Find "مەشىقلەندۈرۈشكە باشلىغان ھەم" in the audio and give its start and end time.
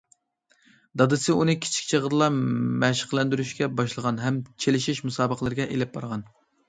2.85-4.41